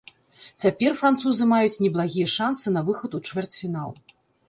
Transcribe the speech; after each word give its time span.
Цяпер 0.63 0.95
французы 1.01 1.43
маюць 1.53 1.81
неблагія 1.85 2.33
шансы 2.37 2.67
на 2.77 2.81
выхад 2.91 3.11
у 3.23 3.25
чвэрцьфінал. 3.31 3.99